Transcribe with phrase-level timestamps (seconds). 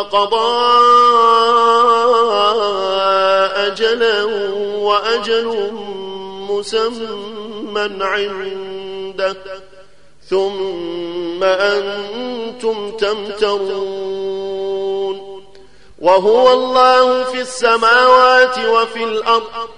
[0.00, 0.72] قضى
[3.66, 4.24] أجلا
[4.76, 5.72] وأجل
[6.50, 9.36] مسمى عنده.
[10.30, 14.22] ثم أنتم تمترون.
[15.98, 19.68] وهو الله في السماوات وفي الأرض.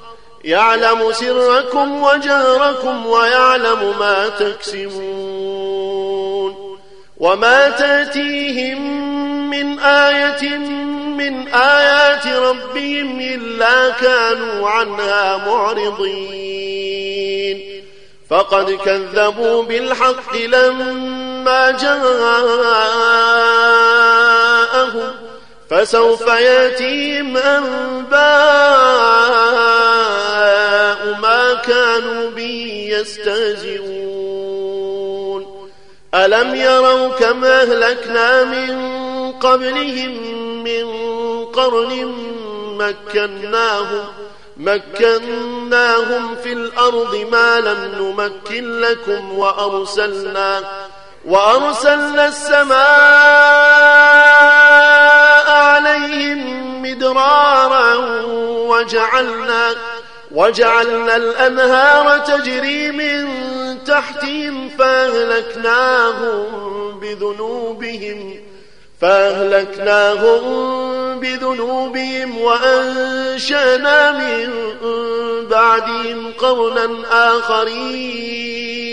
[0.44, 5.74] يعلم سركم وجهركم ويعلم ما تكسبون.
[7.18, 9.13] وما تأتيهم
[9.54, 10.58] من آية
[11.18, 17.04] من آيات ربهم إلا كانوا عنها معرضين.
[18.30, 22.04] فقد كذبوا بالحق لما جاءهم
[25.70, 28.20] فسوف يأتيهم أنباء
[31.22, 34.24] ما كانوا به يستهزئون.
[36.14, 40.12] ألم يروا كم أهلكنا من قبلهم
[40.64, 40.84] من
[41.44, 42.14] قرن
[42.78, 44.04] مكناهم
[44.56, 50.60] مكناهم في الأرض ما لم نمكن لكم وأرسلنا
[51.24, 52.80] وأرسلنا السماء
[55.50, 57.94] عليهم مدرارا
[58.68, 59.74] وجعلنا
[60.30, 63.44] وجعلنا الأنهار تجري من
[63.84, 66.44] تحتهم فأهلكناهم
[67.00, 68.43] بذنوبهم
[69.04, 70.40] فأهلكناهم
[71.20, 74.50] بذنوبهم وأنشأنا من
[75.48, 78.84] بعدهم قرنا آخرين.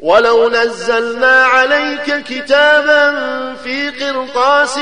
[0.00, 3.14] ولو نزلنا عليك كتابا
[3.54, 4.78] في قرطاس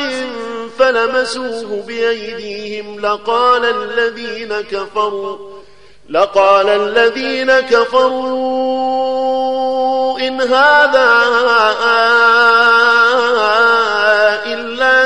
[0.78, 5.38] فلمسوه بأيديهم لقال الذين كفروا
[6.10, 8.91] لقال الذين كفروا
[10.20, 11.25] إن هذا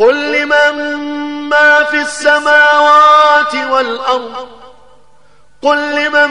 [0.00, 0.96] قل لمن
[1.48, 4.48] ما في السماوات والأرض
[5.62, 6.30] قل لمن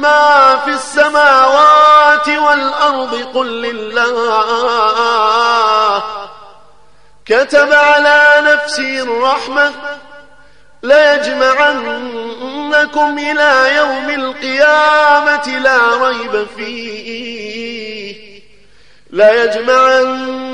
[0.00, 4.04] ما في السماوات والأرض قل لله.
[7.26, 9.72] كتب على نفسه الرحمة
[10.82, 11.98] ليجمعنكم
[13.18, 18.14] إلى يوم القيامة لا ريب فيه.
[19.10, 20.53] ليجمعنكم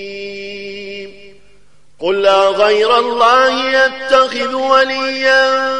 [2.01, 5.71] قل لا غير الله يتخذ وليا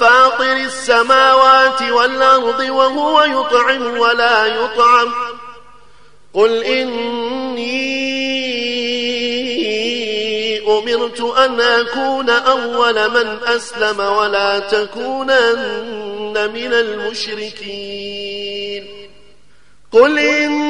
[0.00, 5.12] فاطر السماوات والأرض وهو يطعم ولا يطعم.
[6.34, 7.80] قل إني
[10.68, 18.10] أمرت أن أكون أول من أسلم ولا تكونن من المشركين.
[19.92, 20.69] قل إني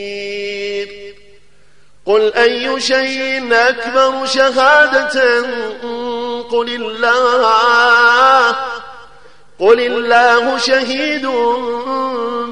[2.11, 5.41] قل أي شيء أكبر شهادة
[6.51, 8.55] قل الله
[9.59, 11.27] قل الله شهيد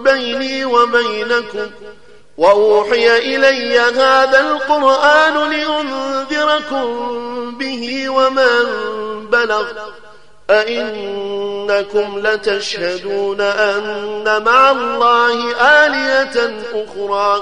[0.04, 1.72] بيني وبينكم
[2.38, 6.88] وأوحي إلي هذا القرآن لأنذركم
[7.58, 8.66] به ومن
[9.30, 9.66] بلغ
[10.50, 17.42] أئنكم لتشهدون أن مع الله آلية أخرى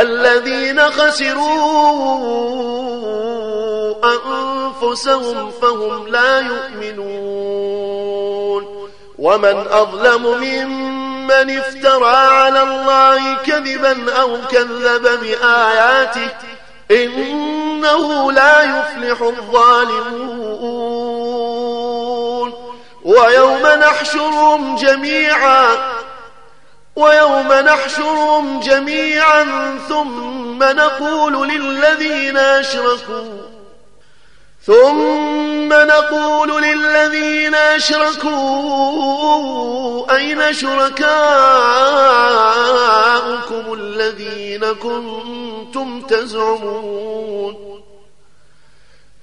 [0.00, 1.54] الذين خسروا
[4.04, 7.84] أنفسهم فهم لا يؤمنون.
[9.18, 16.28] ومن أظلم ممن افترى على الله كذبا أو كذب بآياته
[16.90, 20.54] إنه لا يفلح الظالمون.
[23.04, 25.83] ويوم نحشرهم جميعا
[26.96, 29.44] ويوم نحشرهم جميعا
[29.88, 33.54] ثم نقول للذين أشركوا
[34.66, 38.34] ثم نقول للذين أشركوا
[40.16, 41.04] أين شركاؤكم
[43.72, 47.74] الذين كنتم تزعمون؟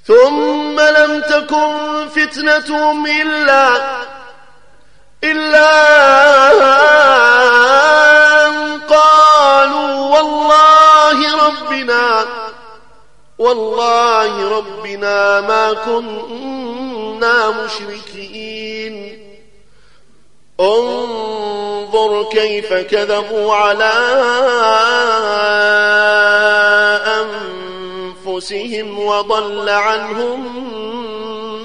[0.06, 3.78] ثم لم تكن فتنتهم إلا
[5.24, 5.72] إلا
[8.48, 12.26] أن قالوا والله ربنا
[13.40, 19.22] والله ربنا ما كنا مشركين.
[20.60, 23.94] انظر كيف كذبوا على
[28.26, 30.42] أنفسهم وضل عنهم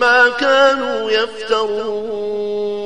[0.01, 2.86] ما كانوا يفترون.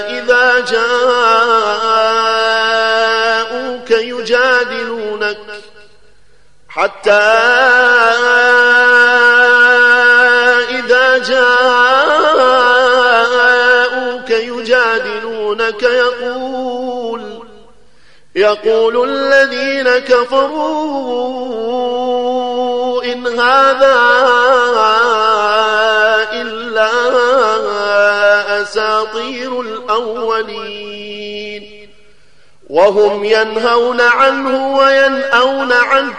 [0.00, 1.80] إذا جاءوك
[3.90, 5.38] يجادلونك
[6.68, 7.10] حتى
[10.70, 12.16] إذا جاءوك
[14.30, 17.46] يجادلونك يقول
[18.34, 21.06] يقول الذين كفروا
[23.04, 23.96] إن هذا
[26.32, 26.90] إلا
[29.16, 31.16] أساطير الأولين.
[32.70, 36.14] وهم ينهون عنه وينأون عنه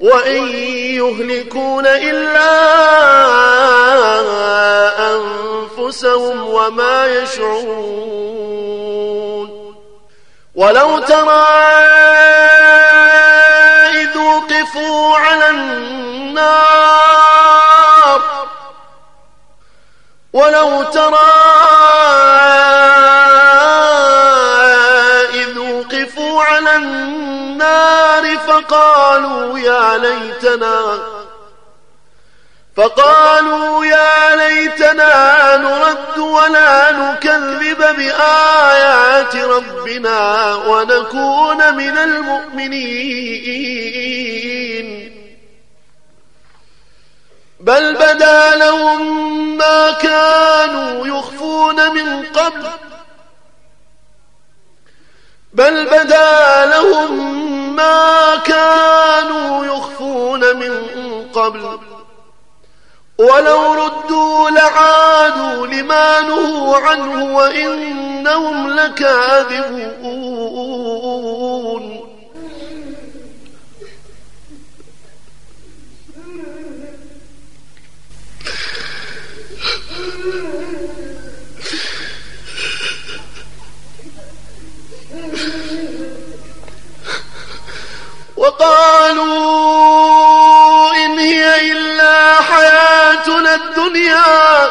[0.00, 0.48] وإن
[0.96, 2.52] يهلكون إلا
[5.14, 8.12] أنفسهم وما يشعرون.
[10.54, 11.46] ولو ترى
[14.02, 15.82] إذ وقفوا على النار
[20.32, 21.41] ولو ترى
[28.24, 30.98] النار فقالوا يا ليتنا
[32.76, 43.22] فقالوا يا ليتنا نرد ولا نكذب بآيات ربنا ونكون من المؤمنين.
[47.60, 52.66] بل بدا لهم ما كانوا يخفون من قبل.
[55.52, 60.72] بل بدا لهم ما كانوا يخفون من
[61.32, 61.78] قبل.
[63.18, 70.32] ولو ردوا لعادوا لما نهوا عنه وإنهم لكاذبون.
[88.42, 89.74] وقالوا
[91.04, 94.70] إن هي إلا حياتنا الدنيا.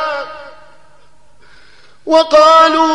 [2.05, 2.87] وقالوا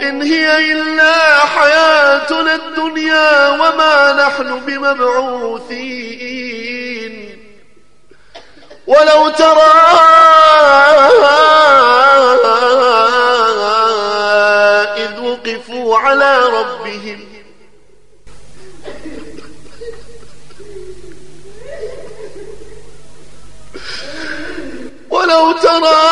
[0.00, 5.84] إن هي إلا حياتنا الدنيا وما نحن بمبعوثين.
[8.86, 9.72] ولو ترى
[14.96, 17.33] إذ وقفوا على ربهم
[25.14, 26.04] ولو ترى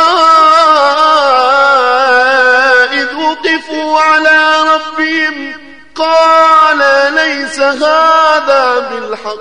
[2.93, 5.55] إذ وقفوا على ربهم
[5.97, 6.79] قال
[7.15, 9.37] ليس هذا بالحق.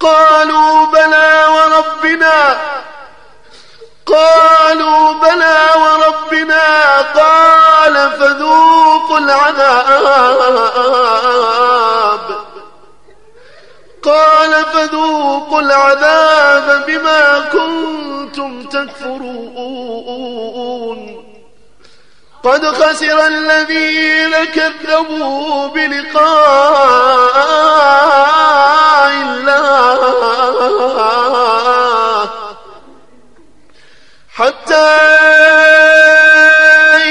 [0.00, 2.60] قالوا بلى وربنا.
[4.06, 7.00] قالوا بلى وربنا.
[7.00, 10.44] قال فذوقوا العذاب.
[14.02, 18.13] قال فذوقوا العذاب بما كنتم
[18.74, 20.20] تكفرون.
[22.44, 27.04] قد خسر الذين كذبوا بلقاء
[29.22, 29.94] الله.
[34.34, 34.90] حتى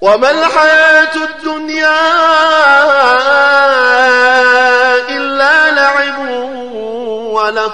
[0.00, 2.00] وما الحياة الدنيا
[5.08, 6.28] إلا لعب
[7.32, 7.72] وله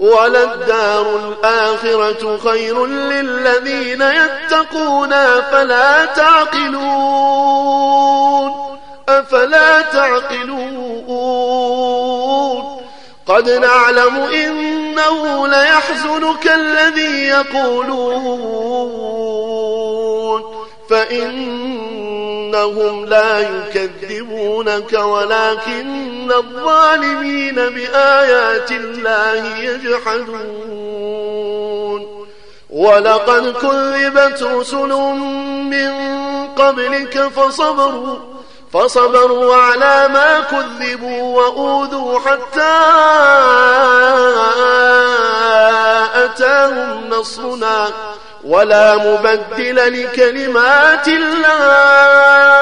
[0.00, 7.40] وللدار الآخرة خير للذين يتقون فلا تعقلون
[9.08, 10.90] أفلا تعقلون
[13.26, 18.70] قد نعلم إنه ليحزنك الذي يقولون
[20.90, 22.54] فإنهم
[23.06, 30.90] لا يكذبونك ولكن الظالمين بآيات الله يجحدون.
[32.70, 34.88] ولقد كذبت رسل
[35.70, 35.92] من
[36.46, 38.16] قبلك فصبروا
[38.74, 42.76] فصبروا على ما كذبوا وأوذوا حتى
[46.24, 47.90] أتاهم نصرنا.
[48.44, 52.60] ولا مبدل لكلمات الله.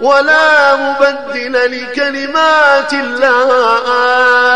[0.00, 4.46] ولا مبدل لكلمات الله.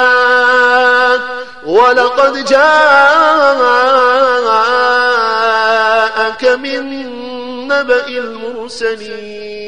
[1.67, 2.45] ولقد
[6.43, 9.61] جاءك من نبأ المرسلين.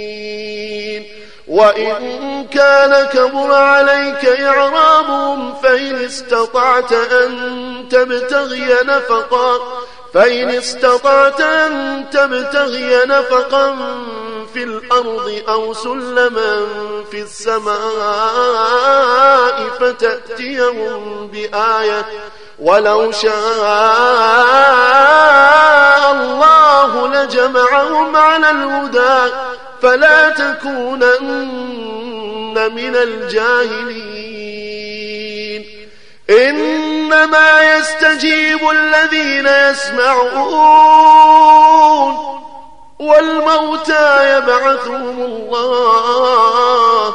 [1.49, 9.59] وإن كان كبر عليك إعرابهم فإن استطعت أن تبتغي نفقا
[10.15, 13.77] فإن استطعت أن تبتغي نفقا
[14.55, 16.67] في الأرض أو سلما
[17.11, 17.83] في السماء
[19.81, 22.07] فتأتيهم بآية.
[22.63, 23.33] ولو شاء
[26.13, 29.33] الله لجمعهم على الهدى
[29.83, 31.53] فلا تكونن
[32.75, 34.43] من الجاهلين.
[36.31, 40.53] إن إنما يستجيب الذين يسمعون
[42.99, 47.15] والموتى يبعثهم الله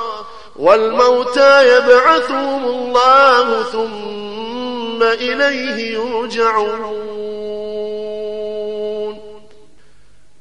[0.60, 3.64] والموتى يبعثهم الله
[4.98, 7.08] ثم إليه يرجعون.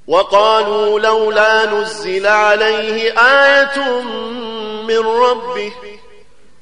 [0.09, 4.01] وقالوا لولا نزل عليه آية
[4.89, 5.73] من ربه.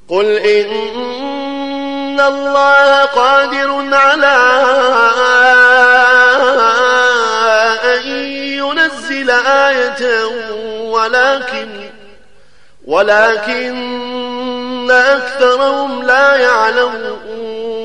[0.09, 4.37] قل إن الله قادر على
[7.83, 8.07] أن
[8.59, 10.25] ينزل آية
[10.91, 11.89] ولكن
[12.87, 17.84] ولكن أكثرهم لا يعلمون.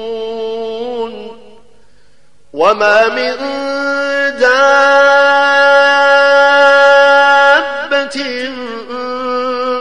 [2.52, 3.36] وما من
[4.38, 4.90] دابة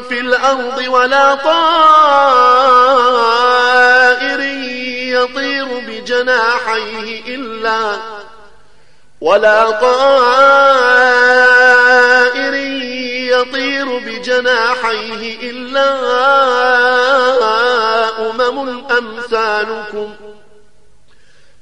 [0.09, 1.59] في الأرض ولا طائر
[5.19, 7.97] يطير بجناحيه إلا
[9.21, 10.69] ولا طائر
[13.33, 15.89] يطير بجناحيه إلا
[18.29, 20.28] أمم أمثالكم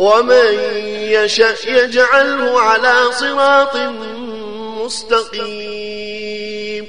[0.00, 0.48] ومن
[1.12, 3.76] يشاء يجعله على صراط
[4.80, 6.84] مستقيم.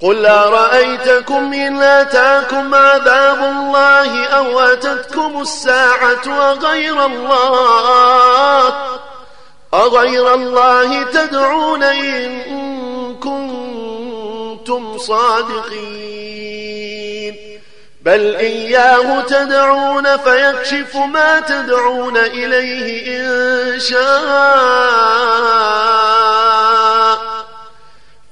[0.00, 8.74] قل أرأيتكم إن أتاكم عذاب الله أو أتتكم الساعة وغير الله؟
[9.74, 12.42] أغير الله تدعون إن
[13.14, 16.65] كنتم صادقين.
[18.06, 24.06] بل إياه تدعون فيكشف ما تدعون إليه إن شاء.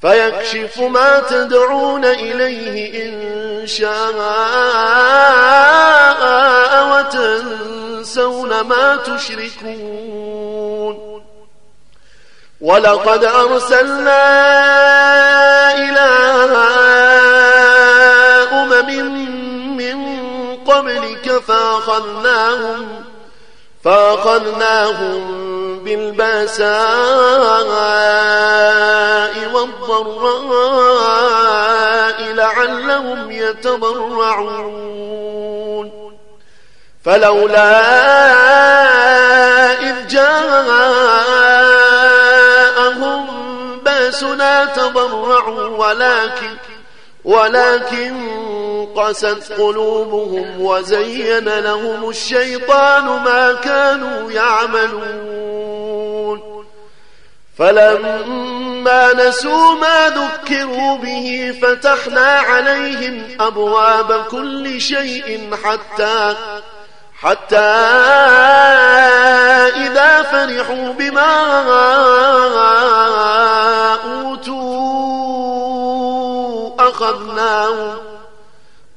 [0.02, 4.14] فيكشف ما تدعون إليه إن شاء
[6.90, 10.44] وتنسون ما تشركون.
[12.60, 14.24] ولقد أرسلنا
[15.74, 16.04] إلى
[21.48, 23.04] فأخذناهم
[23.84, 25.20] فأخذناهم
[25.84, 26.74] بالبأساء
[29.52, 30.94] والضراء
[32.22, 34.94] لعلهم يتضرعون.
[37.04, 37.80] فلولا
[39.82, 40.64] إذ جاءهم
[43.84, 46.56] بأسنا تضرعوا ولكن
[47.24, 48.14] ولكن
[48.96, 55.74] قست قلوبهم وزين لهم الشيطان ما كانوا يعملون.
[57.58, 66.36] فلما نسوا ما ذكروا به فتحنا عليهم أبواب كل شيء حتى
[67.20, 67.56] حتى
[69.86, 71.34] إذا فرحوا بما
[74.04, 75.63] أوتوا.
[76.78, 77.96] أخذناهم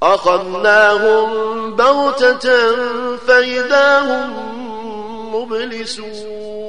[0.04, 1.28] أخذناهم
[1.76, 2.76] بغتة
[3.16, 4.56] فإذا هم
[5.36, 6.68] مبلسون.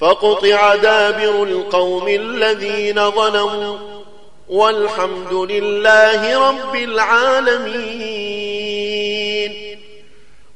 [0.00, 3.78] فقطع دابر القوم الذين ظلموا
[4.48, 8.41] والحمد لله رب العالمين.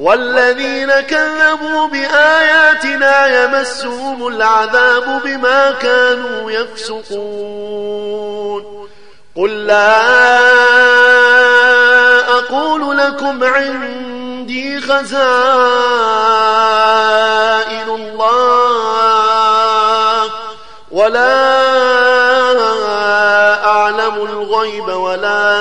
[0.00, 8.06] والذين كذبوا بآياتنا يمسهم العذاب بما كانوا يفسقون.
[9.36, 10.06] قل لا
[12.38, 15.06] أقول لكم عندي خزائن
[17.88, 18.66] الله
[20.90, 21.56] ولا
[23.66, 25.58] أعلم الغيب ولا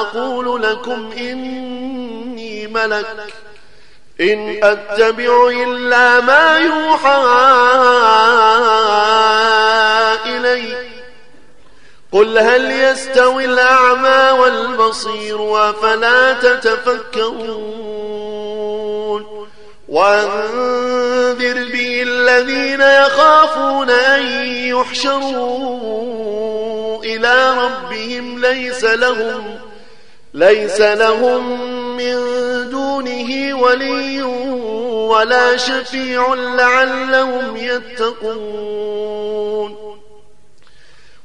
[0.00, 1.77] أقول لكم إني
[2.86, 3.34] ملك
[4.20, 7.24] إن أتبع إلا ما يوحى
[10.26, 10.88] إلي.
[12.12, 17.88] قل هل يستوي الأعمى والبصير وفلا تتفكرون.
[19.88, 25.88] وأنذر به الذين يخافون أن يحشروا
[27.04, 29.58] إلى ربهم ليس لهم
[30.34, 32.14] ليس لهم من
[32.70, 34.22] دونه ولي
[35.12, 39.08] ولا شفيع لعلهم يتقون.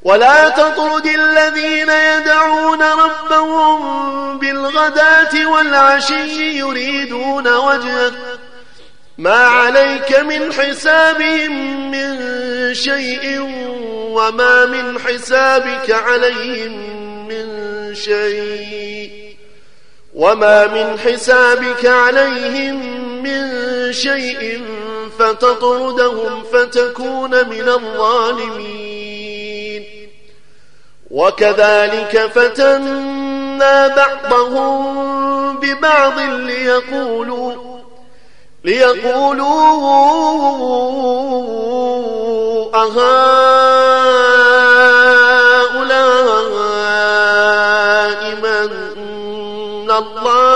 [0.03, 8.11] ولا تطرد الذين يدعون ربهم بالغداة والعشي يريدون وجهه.
[9.17, 13.39] ما عليك من حسابهم من شيء
[14.13, 16.71] وما من حسابك عليهم
[17.27, 19.22] من شيء.
[20.15, 23.43] وما من حسابك عليهم من
[23.93, 24.61] شيء
[25.19, 29.03] فتطردهم فتكون من الظالمين.
[31.11, 37.53] وكذلك فتنا بعضهم ببعض ليقولوا
[38.63, 39.53] ليقولوا
[42.75, 44.32] أهؤلاء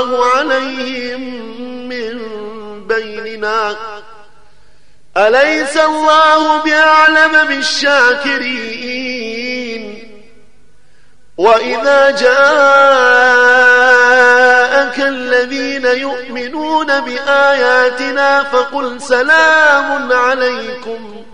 [0.07, 1.21] الله عليهم
[1.89, 2.17] من
[2.87, 3.75] بيننا.
[5.17, 8.87] أليس الله بأعلم بالشاكرين؟
[11.37, 12.27] وإذا جاءك
[14.99, 21.25] الذين يؤمنون بآياتنا فقل سلام عليكم.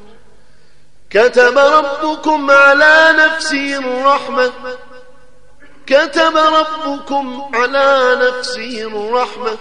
[1.09, 4.51] كتب ربكم على نفسه الرحمة.
[5.87, 9.57] كتب ربكم على نفسه الرحمة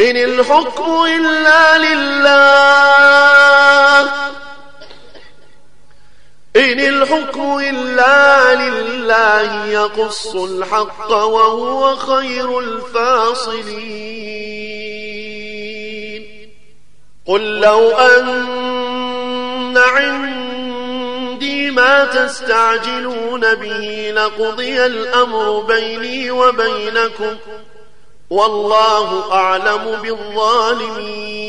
[0.00, 2.36] إن الحكم إلا لله.
[6.56, 13.66] إن الحكم إلا لله يقص الحق وهو خير الفاصلين.
[17.26, 27.36] قل لو أن عندي ما تستعجلون به لقضي الأمر بيني وبينكم.
[28.30, 31.46] والله أعلم بالظالمين.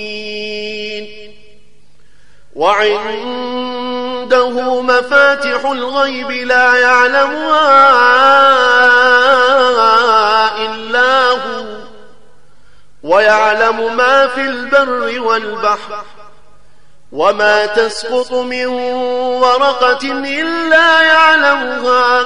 [2.56, 4.02] وعنده
[4.82, 7.78] مفاتح الغيب لا يعلمها
[10.66, 11.78] إلا هو
[13.04, 16.04] ويعلم ما في البر والبحر
[17.12, 22.26] وما تسقط من ورقة إلا يعلمها.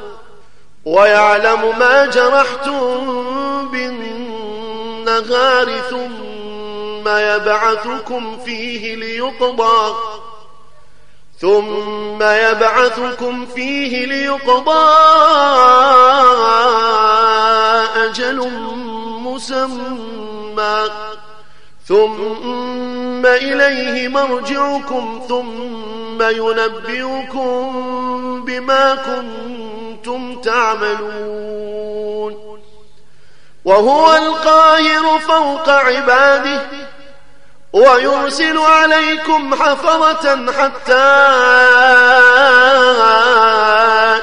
[0.85, 9.95] ويعلم ما جرحتم بالنهار ثم يبعثكم فيه ليقضى
[11.39, 14.91] ثم يبعثكم فيه ليقضى
[17.95, 18.49] أجل
[19.21, 20.89] مسمى
[21.91, 27.65] ثم إليه مرجعكم ثم ينبئكم
[28.45, 31.81] بما كنتم تعملون.
[33.65, 36.61] وهو القاهر فوق عباده
[37.73, 40.93] ويرسل عليكم حفظة حتى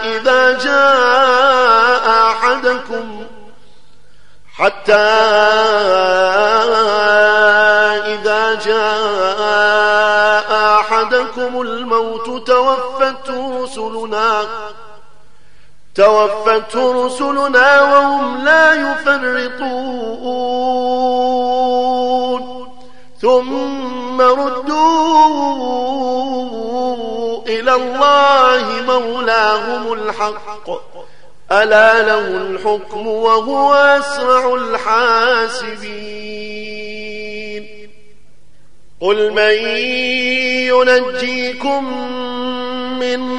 [0.05, 3.27] إذا جاء أحدكم
[4.57, 5.09] حتى
[15.99, 19.89] توفته رسلنا وهم لا يفرطون.
[23.21, 25.09] ثم ردوا
[27.47, 30.71] إلى الله مولاهم الحق.
[31.53, 35.89] ألا له الحكم وهو أسرع الحاسبين.
[39.01, 39.53] قل من
[40.69, 41.85] ينجيكم
[42.99, 43.38] من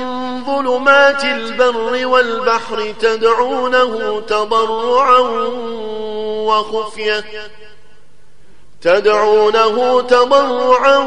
[0.59, 5.19] ظلمات البر والبحر تدعونه تضرعا
[6.47, 7.23] وخفية
[8.81, 10.97] تدعونه تضرعا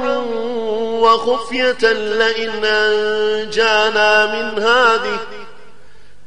[1.00, 5.18] وخفية لئن أنجانا من هذه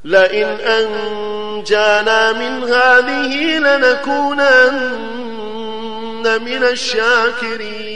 [0.03, 4.45] لئن أنجانا من هذه لنكونن
[6.41, 7.95] من الشاكرين.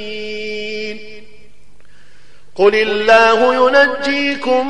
[2.55, 4.69] قل الله ينجيكم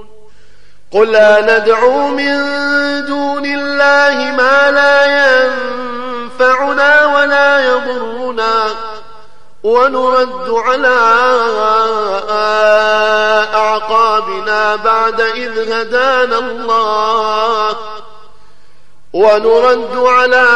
[0.93, 2.35] قل لا ندعو من
[3.05, 8.67] دون الله ما لا ينفعنا ولا يضرنا
[9.63, 10.97] ونرد على
[13.53, 17.75] أعقابنا بعد إذ هدانا الله
[19.13, 20.47] ونرد على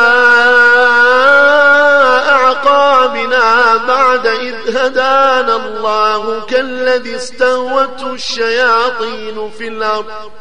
[2.29, 10.31] أعقابنا بعد إذ هدانا الله كالذي استهوته الشياطين في الأرض.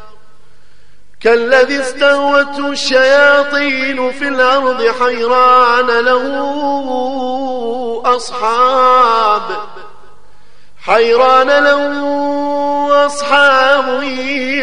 [1.21, 6.25] كالذي استهوته الشياطين في الأرض حيران له
[8.05, 9.41] أصحاب.
[10.85, 14.03] حيران له أصحاب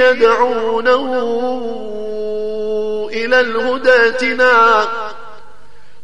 [0.00, 1.02] يدعونه
[3.12, 4.88] إلى الهداتنا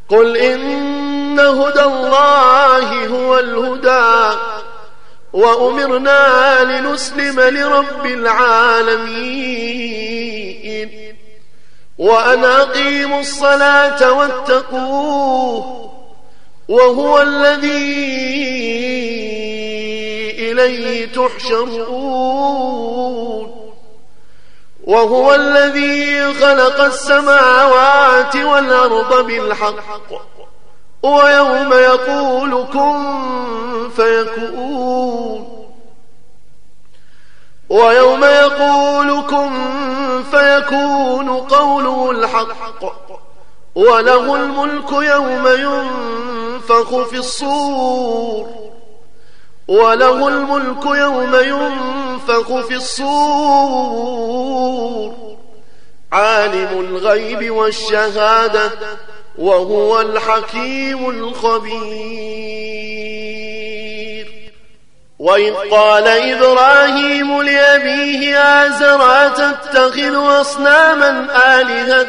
[0.08, 4.38] قل إن هدى الله هو الهدى
[5.32, 9.48] وأمرنا لنسلم لرب العالمين.
[11.98, 15.90] وأن أقيموا الصلاة واتقوه
[16.68, 18.08] وهو الذي
[20.38, 22.68] إليه تحشرون.
[24.88, 30.10] وهو الذي خلق السماوات والأرض بالحق.
[31.02, 35.58] ويوم يقول كن فيكون
[37.68, 39.52] ويوم يقول كن
[40.30, 42.82] فيكون قوله الحق.
[43.74, 48.46] وله الملك يوم ينفخ في الصور.
[49.68, 54.28] وله الملك يوم ينفخ في الصور
[56.12, 58.70] عالم الغيب والشهادة
[59.38, 62.28] وهو الحكيم الخبير.
[65.18, 71.28] وإذ قال إبراهيم لأبيه آزر تتخذ أصناما
[71.60, 72.06] آلهة؟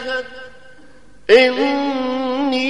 [1.30, 2.70] إني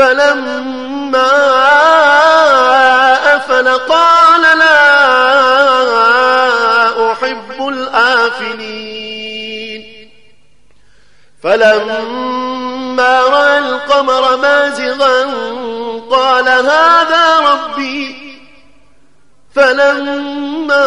[0.00, 1.30] فلما
[3.36, 5.12] أفل قال لا
[7.12, 9.00] أحب الآفلين.
[11.42, 15.24] فلما رأى القمر مازغا
[16.10, 18.16] قال هذا ربي.
[19.54, 20.84] فلما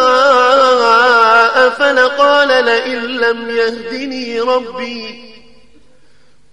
[1.66, 5.33] أفل قال لئن لم يهدني ربي.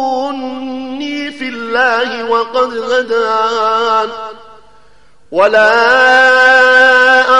[0.04, 4.10] تحاجوني في الله وقد هدان
[5.32, 5.72] ولا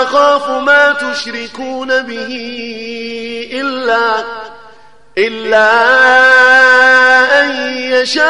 [0.02, 2.34] أخاف ما تشركون به
[3.52, 4.24] إلا
[5.18, 5.70] إلا
[7.42, 7.73] أن
[8.04, 8.24] يشاء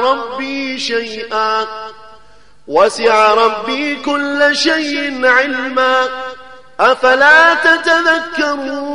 [0.00, 1.66] ربي شيئا.
[2.68, 6.08] وسع ربي كل شيء علما.
[6.80, 8.92] أفلا تتذكرون؟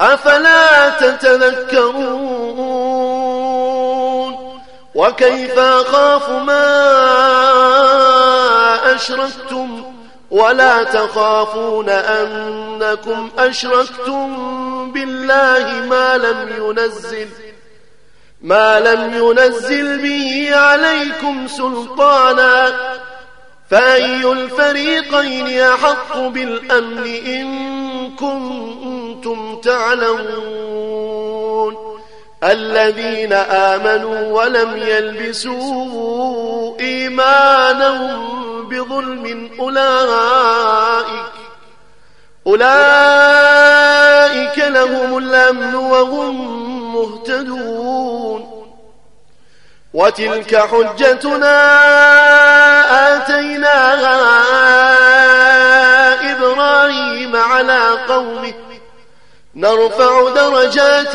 [0.00, 2.36] أفلا تتذكرون؟
[4.94, 6.94] وكيف أخاف ما
[8.94, 9.95] أشركتم؟
[10.36, 17.28] ولا تخافون أنكم أشركتم بالله ما لم ينزل
[18.42, 22.72] ما لم ينزل به عليكم سلطانا.
[23.70, 27.46] فأي الفريقين أحق بالأمن إن
[28.16, 30.96] كنتم تعلمون؟
[32.44, 41.26] الذين آمنوا ولم يلبسوا إيمانهم بظلم أولئك
[42.46, 48.66] أولئك لهم الأمن وهم مهتدون
[49.94, 51.56] وتلك حجتنا
[53.16, 54.16] آتيناها
[56.32, 58.54] إبراهيم على قومه
[59.54, 61.14] نرفع درجات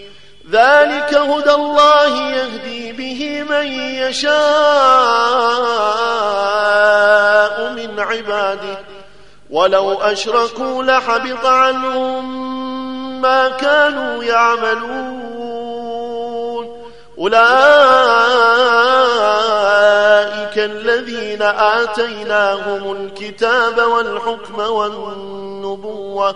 [0.51, 3.65] ذلك هدى الله يهدي به من
[4.03, 4.31] يشاء
[7.73, 8.77] من عباده.
[9.49, 12.41] ولو أشركوا لحبط عنهم
[13.21, 15.21] ما كانوا يعملون.
[17.17, 17.41] أولئك
[20.57, 26.35] الذين آتيناهم الكتاب والحكم والنبوة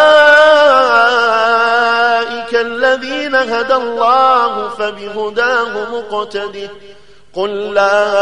[3.43, 6.69] هدى الله فبهداه مقتده.
[7.33, 8.15] قل لا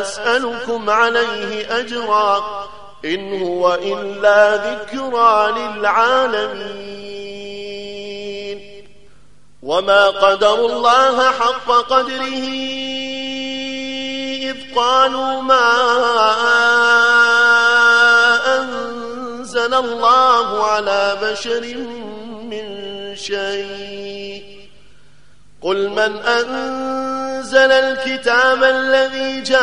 [0.00, 2.66] أسألكم عليه أجرا.
[3.04, 7.06] إن هو إلا ذكرى للعالمين.
[9.62, 12.46] وما قدر الله حق قدره
[14.46, 15.72] إذ قالوا ما
[18.58, 21.76] أنزل الله على بشر
[23.16, 24.56] شيء.
[25.62, 29.62] قل من أنزل الكتاب الذي جاء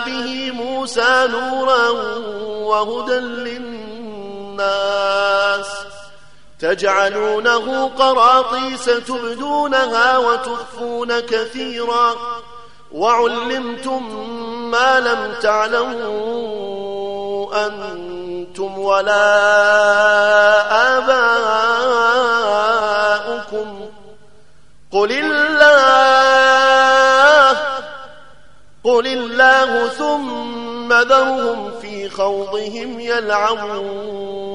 [0.00, 1.88] به موسى نورا
[2.48, 4.64] وهدى للناس
[6.60, 12.16] تجعلونه قراطيس تبدونها وتخفون كثيرا
[12.94, 14.02] وعلمتم
[14.70, 16.86] ما لم تعلموا
[17.66, 19.34] أنتم ولا
[20.98, 21.40] آباؤكم.
[24.92, 26.04] قل الله
[28.84, 34.54] قل الله ثم ذرهم في خوضهم يلعبون.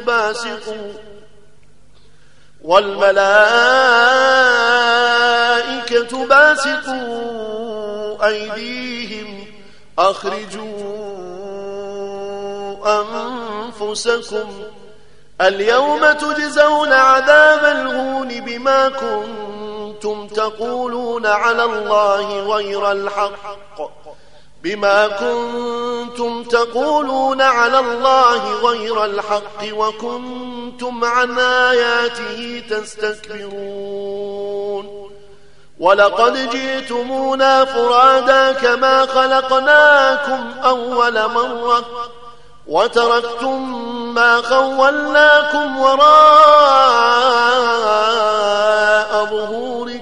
[0.00, 0.92] باسقوا
[2.62, 3.36] والملائكة
[6.26, 7.46] باسقوا
[8.26, 9.46] أيديهم
[9.98, 10.86] أخرجوا
[12.86, 14.62] أنفسكم.
[15.40, 23.95] اليوم تجزون عذاب الهون بما كنتم تقولون على الله غير الحق.
[24.66, 34.26] بما كنتم تقولون على الله غير الحق وكنتم عن آياته تستكبرون.
[35.80, 41.84] ولقد جئتمونا فرادا كما خلقناكم أول مرة
[42.66, 46.06] وتركتم ما خولناكم وراء
[49.30, 49.95] ظهوركم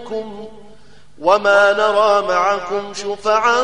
[1.24, 3.56] وما نرى معكم شفعاءكم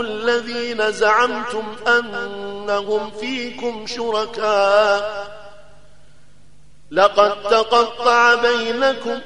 [0.00, 5.28] الذين زعمتم أنهم فيكم شركاء
[6.90, 9.20] لقد تقطع بينكم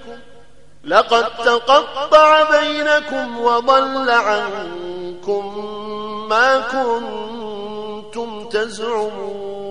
[0.84, 5.64] لقد تقطع بينكم وضل عنكم
[6.28, 9.62] ما كنتم تزعمون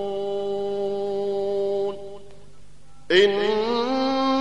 [3.12, 3.91] إن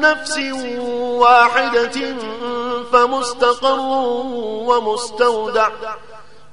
[0.00, 0.38] نفس
[1.18, 2.14] واحدة
[2.92, 3.80] فمستقر
[4.68, 5.68] ومستودع.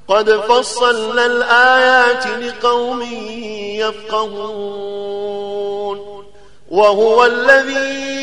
[0.08, 3.02] قد فصلنا الآيات لقوم
[3.80, 5.98] يفقهون.
[6.72, 8.16] وهو الذي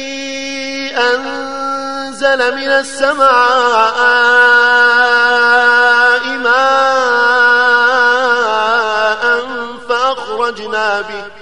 [0.97, 3.33] أنزل من السماء
[6.37, 6.53] ماء
[9.89, 11.42] فأخرجنا به.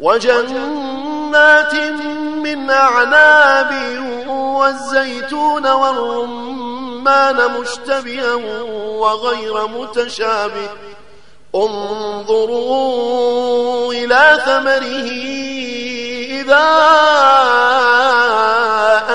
[0.00, 1.74] وجنات
[2.44, 3.72] من أعناب
[4.28, 8.34] والزيتون والرمان مشتبها
[8.74, 10.68] وغير متشابه.
[11.54, 12.92] انظروا
[13.92, 15.08] إلى ثمره
[16.40, 16.68] إذا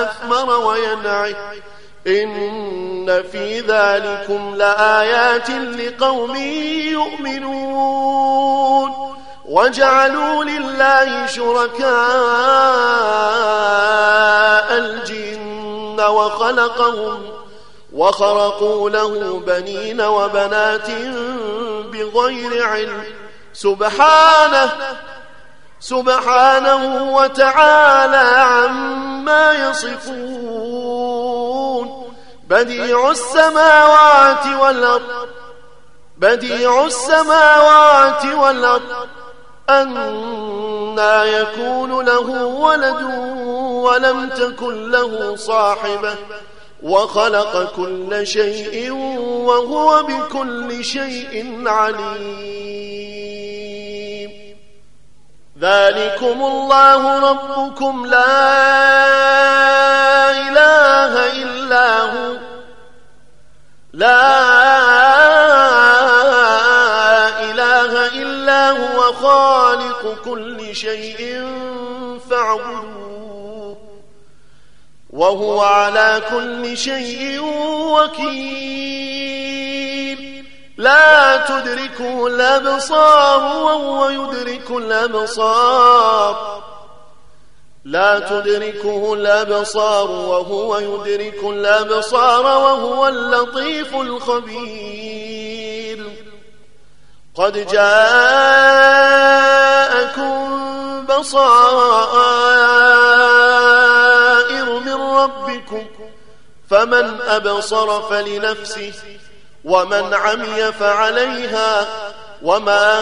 [0.02, 1.34] أثمر وينعه.
[2.06, 6.36] إن في ذلكم لآيات لقوم
[6.92, 8.34] يؤمنون.
[9.44, 11.88] وجعلوا لله شركاء
[14.78, 17.22] الجن وخلقهم
[17.92, 20.90] وخرقوا له بنين وبنات
[21.92, 23.04] بغير علم.
[23.52, 24.72] سبحانه
[25.80, 31.14] سبحانه وتعالى عما يصفون.
[32.48, 35.28] بديع السماوات والأرض
[36.16, 39.08] بديع السماوات والأرض.
[39.70, 43.02] أنا يكون له ولد
[43.84, 46.14] ولم تكن له صاحبة
[46.82, 53.04] وخلق كل شيء وهو بكل شيء عليم.
[55.60, 58.34] ذلكم الله ربكم لا
[60.30, 62.36] إله إلا هو.
[63.92, 65.63] لا
[69.24, 71.42] خالق كل شيء
[72.30, 73.76] فاعبدوه
[75.10, 77.40] وهو على كل شيء
[77.94, 79.24] وكيل.
[80.76, 86.62] لا تدركه الأبصار وهو يدرك الأبصار.
[87.84, 95.33] لا تدركه الأبصار وهو يدرك الأبصار وهو اللطيف الخبير.
[97.34, 97.94] قد جاءكم
[101.06, 101.98] بصائر
[104.78, 105.86] من ربكم
[106.70, 108.92] فمن أبصر فلنفسه
[109.64, 111.86] ومن عمي فعليها
[112.42, 112.94] وما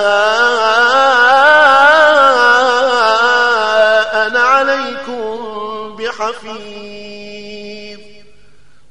[4.27, 7.32] أنا عليكم بحفيظ.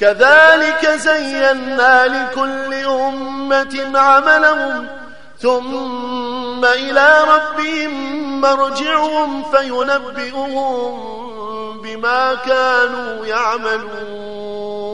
[0.00, 4.88] كذلك زينا لكل أمة عملهم
[5.38, 11.00] ثم إلى ربهم مرجعهم فينبئهم
[11.82, 14.90] بما كانوا يعملون.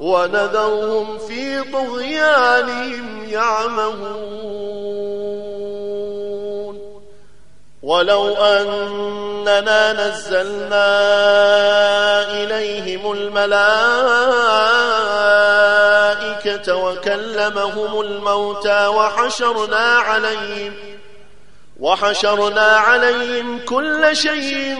[0.00, 4.50] ونذرهم في طغيانهم يعمهون.
[7.82, 10.90] ولو أننا نزلنا
[12.30, 14.36] إليهم الملائكة
[16.76, 20.99] وكلمهم الموتى وحشرنا عليهم
[21.80, 24.78] وحشرنا عليهم كل شيء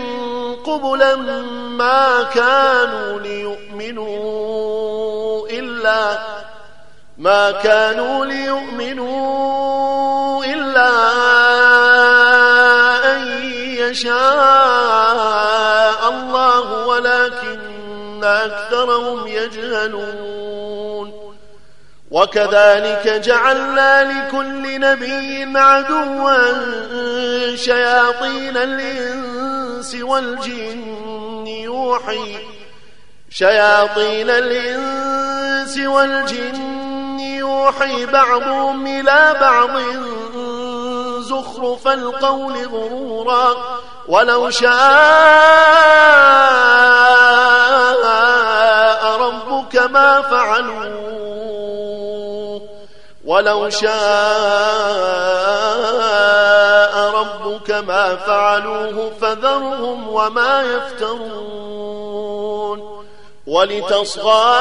[0.65, 4.21] قبلا ما كانوا ليؤمنوا
[5.49, 6.19] إلا
[7.19, 9.65] ما كانوا ليؤمنوا
[10.45, 10.91] إلا
[13.13, 13.43] أن
[13.79, 14.21] يشاء
[16.09, 20.31] الله ولكن أكثرهم يجهلون.
[22.11, 26.37] وكذلك جعلنا لكل نبي عدوا
[27.57, 32.37] شياطين الإنس والجن يوحي
[33.31, 39.71] شياطين الإنس والجن يوحي بعضهم إلى بعض
[41.21, 43.55] زخرف القول غرورا
[44.09, 44.71] ولو شاء
[49.17, 51.11] ربك ما فعلوه
[53.25, 53.91] ولو شاء
[57.15, 62.01] ربك ما فعلوه فذرهم وما يفترون
[63.47, 64.61] ولتصغى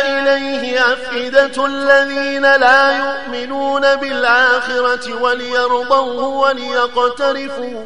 [0.00, 7.84] إليه أفئدة الذين لا يؤمنون بالآخرة وليرضوه وليقترفوا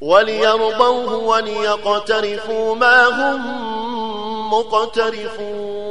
[0.00, 3.40] وليرضوه وليقترفوا ما هم
[4.50, 5.90] مقترفون.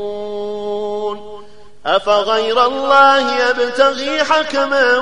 [1.85, 4.97] أفغير الله يبتغي حكما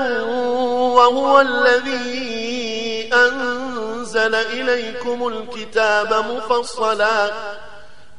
[0.95, 7.32] وهو الذي أنزل إليكم الكتاب مفصلا.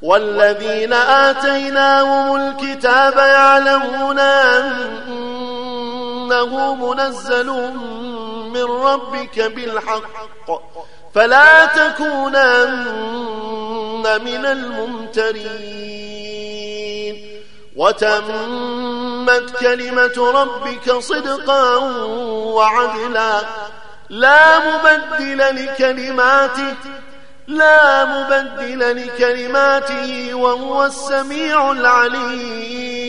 [0.03, 5.55] والذين آتيناهم الكتاب يعلمون أنه
[6.75, 7.47] منزل
[8.53, 10.39] من ربك بالحق.
[11.15, 12.99] فلا تكونن
[14.25, 15.89] من الممترين.
[17.77, 21.77] وتمت كلمة ربك صدقا
[22.57, 23.41] وعدلا.
[24.11, 26.75] لا مبدل لكلماته
[27.49, 33.09] لا مبدل لكلماته وهو السميع العليم.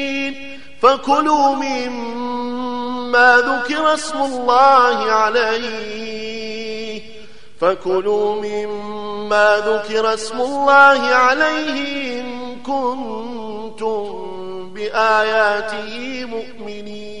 [0.81, 7.01] فكلوا مما ذكر اسم الله عليه.
[7.61, 14.29] فكلوا مما ذكر اسم الله عليه إن كنتم
[14.73, 17.20] بآياته مؤمنين.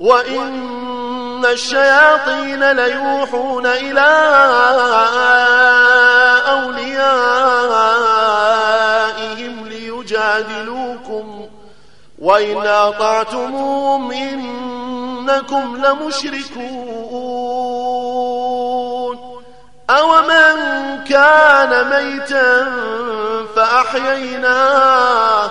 [0.00, 4.06] وإن الشياطين ليوحون إلى
[6.48, 6.96] أوليائهم
[9.68, 11.48] ليجادلوكم
[12.18, 17.16] وإن أطعتموهم إنكم لمشركون
[19.90, 20.56] أومن
[21.04, 22.66] كان ميتا
[23.56, 25.50] فأحييناه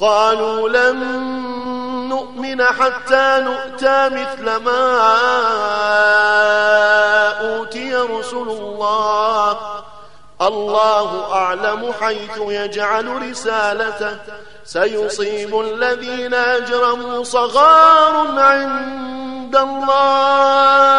[0.00, 0.98] قالوا لن
[2.08, 4.98] نؤمن حتى نؤتى مثل ما
[7.40, 9.58] أوتي رسل الله.
[10.42, 14.16] الله أعلم حيث يجعل رسالته.
[14.64, 20.98] سيصيب الذين أجرموا صغار عند الله.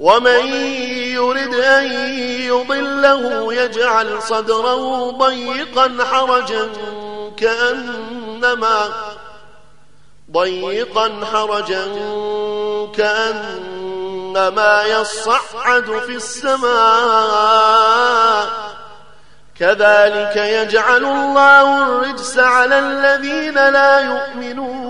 [0.00, 0.46] ومن
[1.14, 1.84] يرد أن
[2.40, 6.68] يضله يجعل صدره ضيقا حرجا
[7.36, 8.88] كأنما
[10.32, 11.86] ضيقا حرجا
[12.96, 17.70] كأنما يصعد في السماء.
[19.60, 24.89] كذلك يجعل الله الرجس على الذين لا يؤمنون.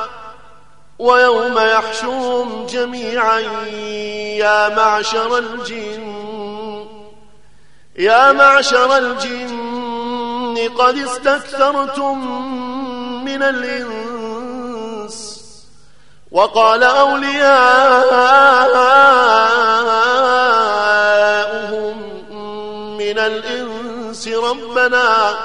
[1.01, 3.39] ويوم يحشرهم جميعا
[4.37, 6.21] يا معشر الجن.
[7.97, 12.17] يا معشر الجن قد استكثرتم
[13.25, 15.41] من الإنس
[16.31, 17.41] وقال أولياؤهم
[22.97, 25.35] من الإنس ربنا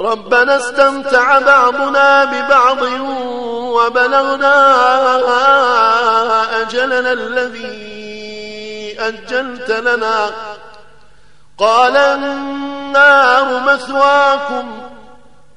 [0.00, 2.82] ربنا استمتع بعضنا ببعض
[3.74, 4.56] وبلغنا
[6.62, 10.30] أجلنا الذي أجلت لنا.
[11.58, 14.88] قال النار مثواكم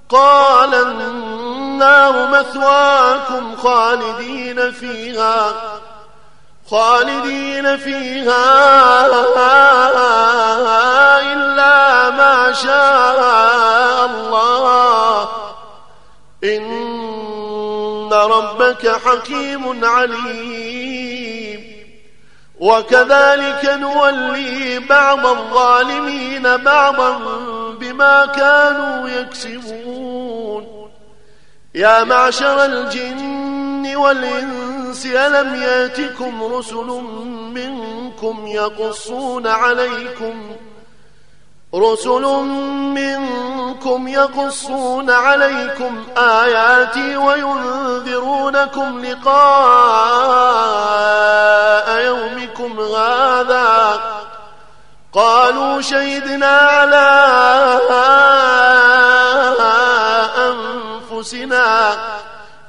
[0.10, 5.54] قال النار مثواكم خالدين فيها.
[6.72, 9.08] خالدين فيها
[11.34, 15.30] إلا ما شاء الله.
[16.44, 21.78] إن ربك حكيم عليم.
[22.60, 27.18] وكذلك نولي بعض الظالمين بعضا
[27.80, 30.92] بما كانوا يكسبون.
[31.76, 37.04] يا معشر الجن والإنس ألم يأتكم رسل
[37.54, 40.56] منكم يقصون عليكم؟
[41.76, 42.22] رسل
[42.96, 50.38] منكم يقصون عليكم آياتي وينذرونكم لقاء
[52.02, 54.02] يومكم هذا.
[55.14, 57.37] قالوا شهدنا على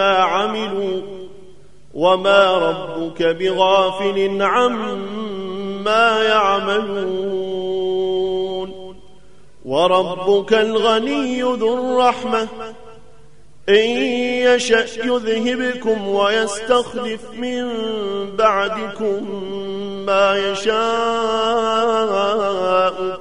[0.00, 1.00] عملوا
[1.94, 7.50] وما ربك بغافل عما يعملون
[9.64, 12.48] وربك الغني ذو الرحمة.
[13.68, 13.90] إن
[14.46, 17.70] يشأ يذهبكم ويستخلف من
[18.36, 19.44] بعدكم
[20.06, 20.80] ما يشاء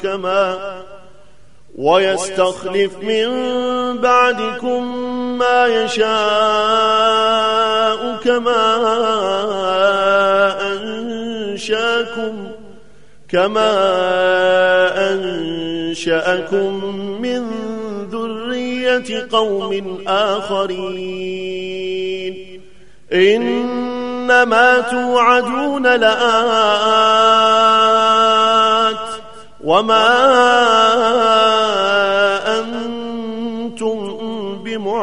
[0.01, 0.79] كما
[1.79, 3.27] ويستخلف من
[3.97, 4.83] بعدكم
[5.37, 6.09] ما يشاء
[8.23, 8.65] كما
[10.61, 12.51] أنشأكم
[13.29, 13.71] كما
[15.13, 17.41] أنشأكم من
[18.11, 21.49] ذرية قوم آخرين.
[23.13, 26.19] إنما توعدون لآت
[29.63, 31.38] وما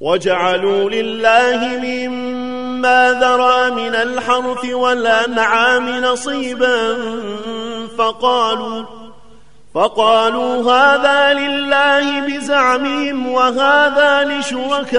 [0.00, 6.96] وجعلوا لله مما ذرى من الحرث والأنعام نصيبا
[7.98, 8.84] فقالوا
[9.74, 14.90] فقالوا هذا لله بزعمهم وهذا لشركائنا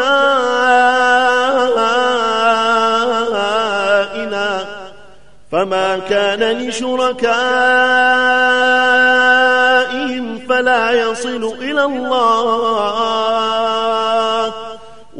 [5.52, 7.22] فما كان لشركائهم
[10.50, 13.42] فلا يصل إلى الله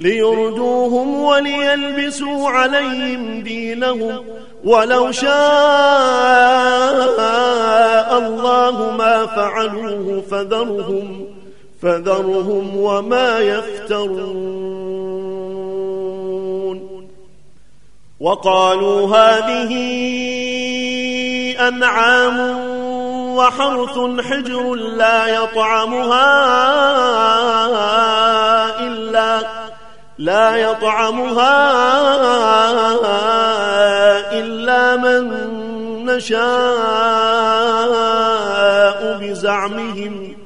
[0.00, 4.24] ليردوهم وليلبسوا عليهم دينهم
[4.64, 5.30] ولو شاء
[8.18, 11.26] الله ما فعلوه فذرهم
[11.82, 14.80] فذرهم وما يفترون.
[18.20, 19.72] وقالوا هذه
[21.68, 22.38] أنعام
[23.36, 26.30] وحرث حجر لا يطعمها
[28.86, 29.59] إلا
[30.20, 31.60] لا يطعمها
[34.32, 35.30] إلا من
[36.04, 36.40] نشاء
[39.20, 40.36] بزعمهم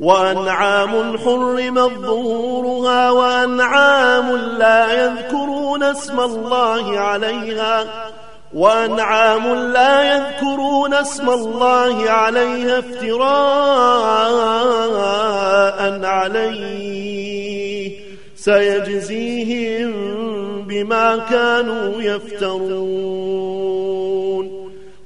[0.00, 7.84] وأنعام حرمت ظهورها وأنعام لا يذكرون اسم الله عليها
[8.54, 13.24] وأنعام لا يذكرون اسم الله عليها افتراء
[16.04, 18.03] عليه
[18.44, 19.92] سيجزيهم
[20.68, 23.24] بما كانوا يفترون.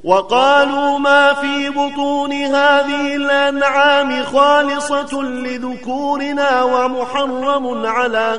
[0.05, 8.39] وقالوا ما في بطون هذه الأنعام خالصة لذكورنا ومحرم على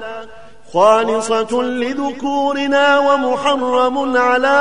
[0.74, 4.60] خالصة لذكورنا ومحرم على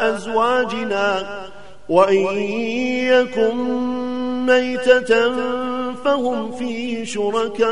[0.00, 1.40] أزواجنا.
[1.88, 2.38] وإن
[3.12, 5.32] يكن ميتة
[6.04, 7.70] فهم فيه شركاء.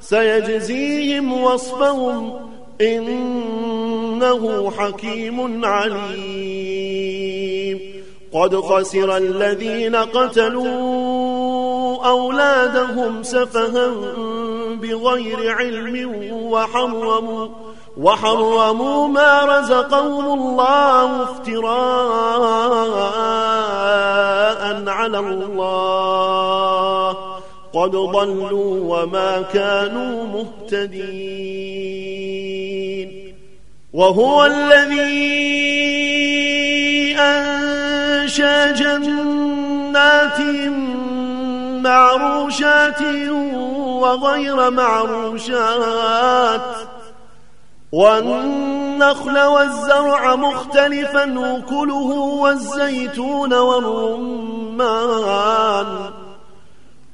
[0.00, 2.32] سيجزيهم وصفهم
[2.80, 7.16] إنه حكيم عليم.
[8.32, 11.16] قد خسر الذين قتلوا
[12.06, 13.90] أولادهم سفها
[14.82, 17.48] بغير علم وحرموا
[17.96, 22.76] وحرموا ما رزقهم الله افتراء.
[24.88, 27.10] على الله.
[27.74, 31.26] قد ضلوا وما كانوا مهتدين.
[33.92, 35.26] وهو الذي
[37.18, 40.40] أنشى جنات
[41.82, 43.02] معروشات
[44.00, 46.60] وغير معروشات.
[48.96, 52.10] والنخل والزرع مختلفا وكله
[52.42, 55.06] والزيتون والرمان.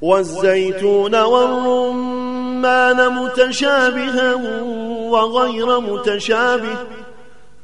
[0.02, 4.34] والزيتون والرمان متشابها
[5.10, 6.76] وغير متشابه.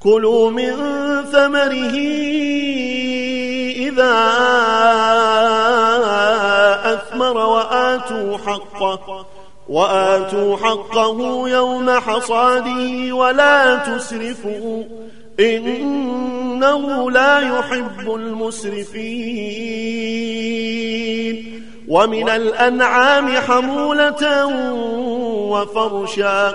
[0.01, 0.77] كلوا من
[1.33, 1.97] ثمره
[3.77, 4.15] إذا
[6.85, 9.27] أثمر وآتوا حقه.
[9.69, 14.85] وآتوا حقه يوم حصاده ولا تسرفوا
[15.41, 18.99] إنه لا يحب المسرفين
[21.89, 24.47] ومن الأنعام حمولة
[25.51, 26.55] وفرشا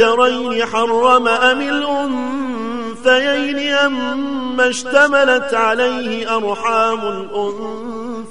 [0.00, 7.28] آذكرين حرم أم الأنثيين أما اشتملت عليه أرحام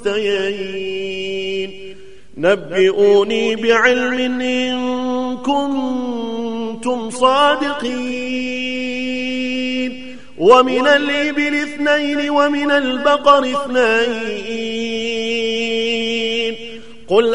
[0.04, 1.70] الأنثيين؟
[2.36, 7.82] نبئوني بعلم إن كنتم صادقين.
[10.38, 13.82] ومن الإبل اثنين ومن البقر اثنين.
[17.08, 17.34] قل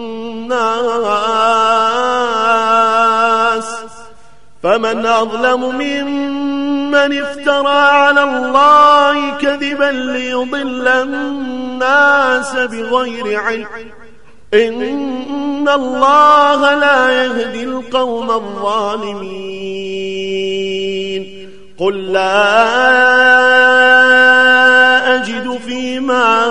[4.63, 13.67] فمن أظلم ممن افترى على الله كذبا ليضل الناس بغير علم.
[14.53, 19.61] إن الله لا يهدي القوم الظالمين.
[21.79, 22.65] قل لا
[25.15, 26.45] أجد فيما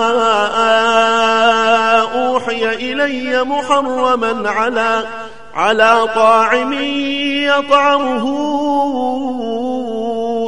[2.51, 5.07] أوحي إلي محرما على
[5.53, 6.73] على طاعم
[7.43, 8.25] يطعمه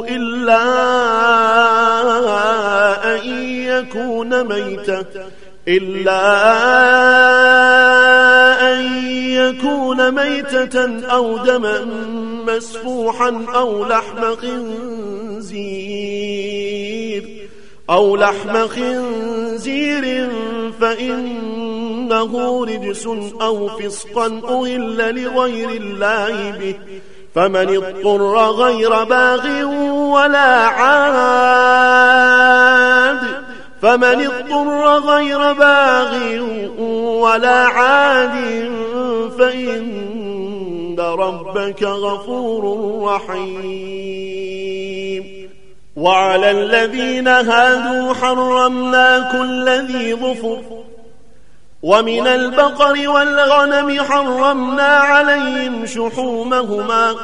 [0.08, 0.64] إلا
[3.14, 5.04] أن يكون ميتة
[5.68, 6.24] إلا
[8.72, 11.84] أن يكون ميتة أو دما
[12.46, 15.84] مسفوحا أو لحم خنزير.
[17.90, 20.30] أو لحم خنزير
[20.80, 23.06] فإنه رجس
[23.40, 26.74] أو فسقا أهل لغير الله به.
[27.34, 29.64] فمن اضطر غير باغ
[30.14, 32.04] ولا عاد
[33.82, 36.40] فمن اضطر غير باغ
[37.22, 38.70] ولا عاد
[39.38, 44.63] فإن ربك غفور رحيم.
[45.96, 50.62] وعلى الذين هادوا حرمنا كل ذي ظفر.
[51.82, 57.14] ومن البقر والغنم حرمنا عليهم شحومهما.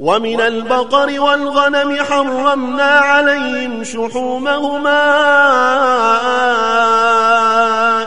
[0.00, 5.04] ومن البقر والغنم حرمنا عليهم شحومهما.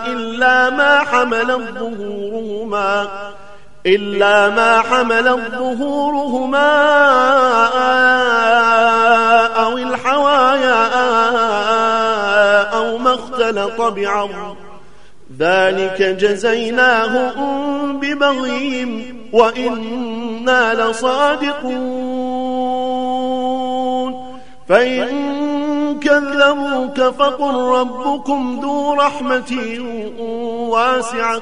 [0.07, 1.47] إلا ما حمل
[1.79, 3.07] ظهورهما
[3.85, 6.67] إلا ما حمل ظهورهما
[9.67, 10.83] أو الحوايا
[12.77, 14.29] أو ما اختلط بعض.
[15.39, 22.07] ذلك جزيناهم ببغيهم وإنا لصادقون.
[24.69, 25.07] فإن
[25.99, 29.79] كذبوك فقل ربكم ذو رحمة
[30.69, 31.41] واسعة.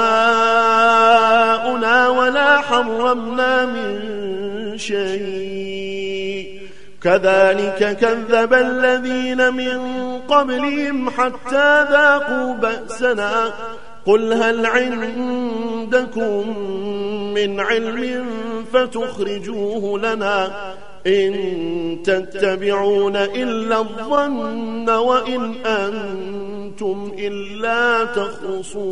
[2.83, 6.61] حرمنا من شيء.
[7.03, 9.79] كذلك كذب الذين من
[10.27, 13.53] قبلهم حتى ذاقوا بأسنا.
[14.05, 16.59] قل هل عندكم
[17.33, 18.25] من علم
[18.73, 20.51] فتخرجوه لنا
[21.07, 28.91] إن تتبعون إلا الظن وإن أنتم إلا تخرصون.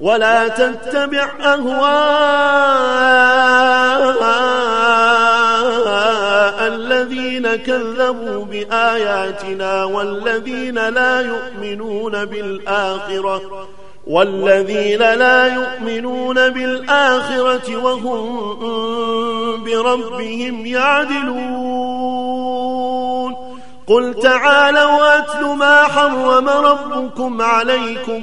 [0.00, 1.90] ولا تتبع أهواء
[6.66, 13.68] الذين كذبوا بآياتنا والذين لا يؤمنون بالآخرة
[14.06, 18.50] والذين لا يؤمنون بالآخرة وهم
[19.64, 22.10] بربهم يعدلون.
[23.86, 28.22] قل تعالوا أتل ما حرم ربكم عليكم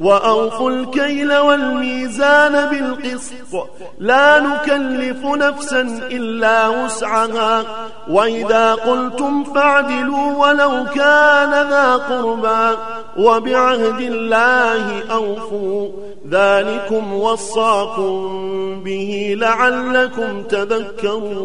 [0.00, 3.66] وأوفوا الكيل والميزان بالقسط.
[3.98, 5.80] لا نكلف نفسا
[6.10, 7.64] إلا وسعها.
[8.10, 12.76] وإذا قلتم فاعدلوا ولو كان ذا قربا
[13.18, 15.88] وبعهد الله أوفوا.
[16.30, 21.44] ذلكم وصاكم به لعلكم تذكرون.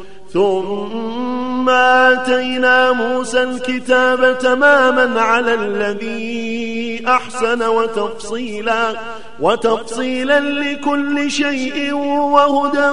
[0.33, 8.93] ثم آتينا موسى الكتاب تماما على الذي أحسن وتفصيلا
[9.39, 12.89] وتفصيلا لكل شيء وهدى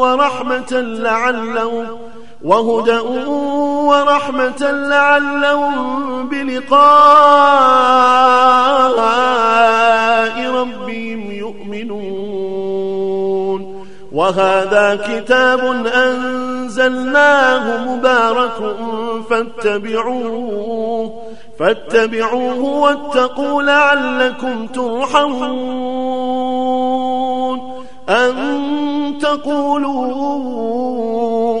[0.00, 1.98] ورحمة لعلهم
[2.44, 2.98] وهدى
[3.88, 6.84] ورحمة لعلهم بلقاء
[10.50, 12.74] ربهم يؤمنون.
[14.14, 18.76] وهذا كتاب أنزلناه مبارك
[19.30, 21.22] فاتبعوه
[21.58, 26.14] فاتبعوه واتقوا لعلكم ترحمون.
[28.08, 28.34] أن
[29.22, 30.08] تقولوا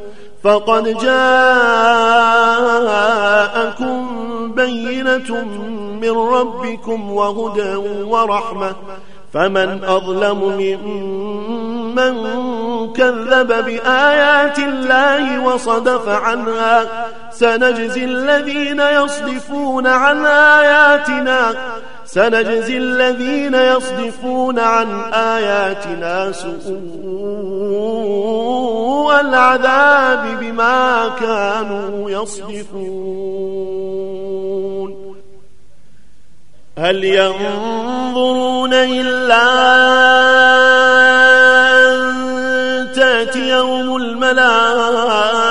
[0.43, 1.21] فقد جاءكم
[4.55, 5.45] بينة
[6.01, 8.75] من ربكم وهدى ورحمة.
[9.33, 10.39] فمن أظلم
[11.95, 12.15] ممن
[12.93, 16.85] كذب بآيات الله وصدف عنها
[17.31, 21.55] سنجزي الذين يصدفون عن آياتنا.
[22.13, 26.71] سنجزي الذين يصدفون عن آياتنا سوء
[29.19, 33.31] العذاب بما كانوا يصدفون.
[36.77, 39.43] هل ينظرون إلا
[41.79, 45.50] أن تأتيهم الملائكة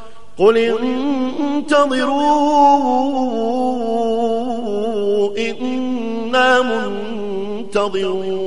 [0.41, 2.17] قل انتظروا
[5.37, 8.41] إنا منتظرون.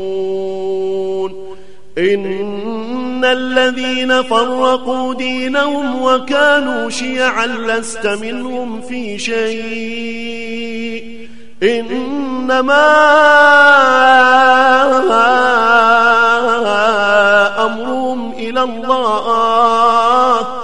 [1.98, 11.04] إن الذين فرقوا دينهم وكانوا شيعا لست منهم في شيء.
[11.62, 12.86] إنما
[17.66, 20.63] أمرهم إلى الله.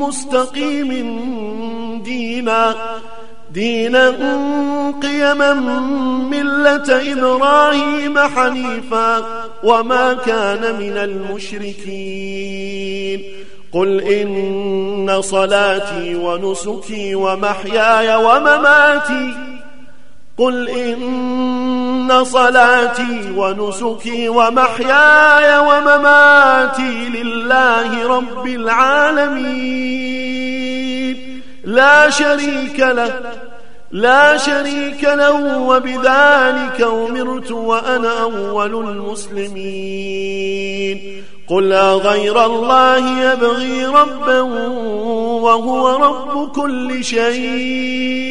[0.00, 0.90] مستقيم
[2.04, 2.74] دينا
[3.50, 4.10] دينا
[5.02, 5.54] قيما
[6.30, 9.24] ملة إبراهيم حنيفا
[9.64, 12.40] وما كان من المشركين.
[13.72, 19.34] قل إن صلاتي ونسكي ومحياي ومماتي
[20.40, 29.80] قل إن صلاتي ونسكي ومحياي ومماتي لله رب العالمين.
[31.64, 33.20] لا شريك له
[33.90, 40.04] لا شريك له وبذلك أمرت وأنا أول المسلمين.
[41.48, 48.30] قل غير الله يبغي ربا وهو رب كل شيء.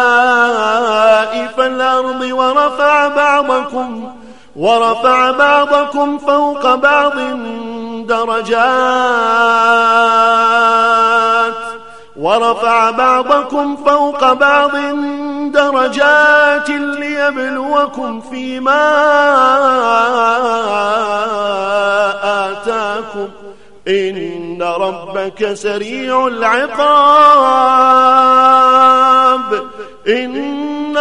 [1.61, 4.11] الأرض ورفع بعضكم
[4.55, 7.13] ورفع بعضكم فوق بعض
[8.07, 8.61] درجات
[12.15, 14.71] ورفع بعضكم فوق بعض
[15.51, 18.91] درجات ليبلوكم فيما
[22.23, 23.29] آتاكم.
[23.87, 26.81] إن ربك سريع العقاب.
[30.07, 30.97] إن